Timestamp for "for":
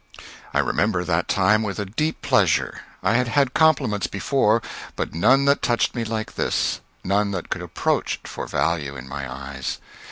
8.27-8.47